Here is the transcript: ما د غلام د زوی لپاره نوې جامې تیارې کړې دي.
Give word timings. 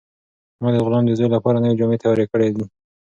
ما 0.61 0.69
د 0.73 0.77
غلام 0.85 1.03
د 1.05 1.11
زوی 1.17 1.29
لپاره 1.35 1.61
نوې 1.63 1.75
جامې 1.79 1.97
تیارې 2.03 2.25
کړې 2.31 2.49
دي. 2.55 2.65